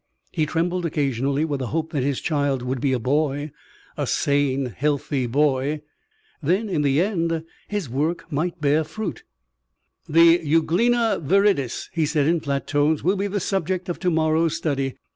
He 0.31 0.47
trembled 0.47 0.83
occasionally 0.83 1.45
with 1.45 1.59
the 1.59 1.67
hope 1.67 1.91
that 1.91 2.01
his 2.01 2.19
child 2.19 2.63
would 2.63 2.81
be 2.81 2.91
a 2.91 2.97
boy 2.97 3.51
a 3.95 4.07
sane, 4.07 4.65
healthy 4.75 5.27
boy. 5.27 5.83
Then, 6.41 6.69
in 6.69 6.81
the 6.81 6.99
end, 6.99 7.43
his 7.67 7.87
work 7.87 8.25
might 8.31 8.59
bear 8.59 8.83
fruit. 8.83 9.21
"The 10.09 10.39
Euglena 10.39 11.21
viridis," 11.23 11.91
he 11.93 12.07
said 12.07 12.25
in 12.25 12.39
flat 12.39 12.65
tones, 12.65 13.03
"will 13.03 13.15
be 13.15 13.27
the 13.27 13.39
subject 13.39 13.89
of 13.89 13.99
to 13.99 14.09
morrow's 14.09 14.57
study. 14.57 14.95